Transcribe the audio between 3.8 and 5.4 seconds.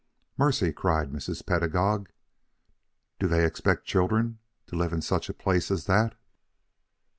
children to live in such a